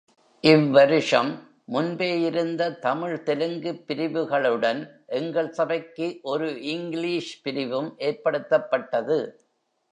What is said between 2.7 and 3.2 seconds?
Tamil